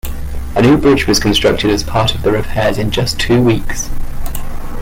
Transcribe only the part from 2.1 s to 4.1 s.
of the repairs in just two weeks.